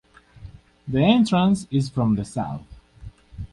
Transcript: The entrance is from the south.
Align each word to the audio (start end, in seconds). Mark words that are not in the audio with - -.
The 0.87 0.99
entrance 0.99 1.67
is 1.69 1.91
from 1.91 2.15
the 2.15 2.25
south. 2.25 2.65